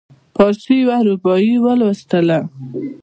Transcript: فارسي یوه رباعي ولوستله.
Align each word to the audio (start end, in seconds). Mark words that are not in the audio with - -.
فارسي 0.35 0.73
یوه 0.81 0.97
رباعي 1.07 1.53
ولوستله. 1.63 2.39